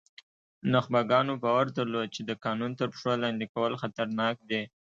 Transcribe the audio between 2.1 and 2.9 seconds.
چې د قانون تر